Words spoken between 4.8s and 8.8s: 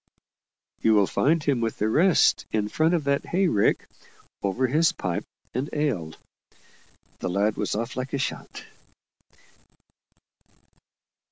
pipe and ale." The lad was off like a shot.